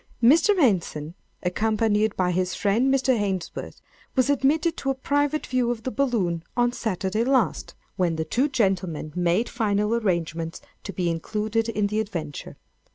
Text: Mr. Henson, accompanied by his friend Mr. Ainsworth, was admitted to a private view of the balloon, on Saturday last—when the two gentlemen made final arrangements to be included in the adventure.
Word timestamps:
Mr. 0.23 0.57
Henson, 0.57 1.13
accompanied 1.43 2.17
by 2.17 2.31
his 2.31 2.55
friend 2.55 2.91
Mr. 2.91 3.09
Ainsworth, 3.13 3.79
was 4.15 4.31
admitted 4.31 4.75
to 4.77 4.89
a 4.89 4.95
private 4.95 5.45
view 5.45 5.69
of 5.69 5.83
the 5.83 5.91
balloon, 5.91 6.43
on 6.57 6.71
Saturday 6.71 7.23
last—when 7.23 8.15
the 8.15 8.25
two 8.25 8.47
gentlemen 8.49 9.13
made 9.15 9.47
final 9.47 9.93
arrangements 9.93 10.59
to 10.85 10.91
be 10.91 11.07
included 11.07 11.69
in 11.69 11.85
the 11.85 11.99
adventure. 11.99 12.57